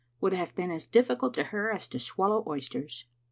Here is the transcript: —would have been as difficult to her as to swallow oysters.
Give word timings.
—would 0.19 0.33
have 0.33 0.55
been 0.55 0.71
as 0.71 0.83
difficult 0.83 1.31
to 1.35 1.43
her 1.53 1.71
as 1.71 1.87
to 1.87 1.99
swallow 1.99 2.43
oysters. 2.47 3.05